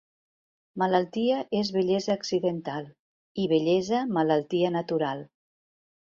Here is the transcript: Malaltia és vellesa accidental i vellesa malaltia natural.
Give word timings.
Malaltia 0.83 1.41
és 1.57 1.67
vellesa 1.75 2.15
accidental 2.19 2.87
i 3.43 3.45
vellesa 3.51 3.99
malaltia 4.17 4.73
natural. 4.77 5.23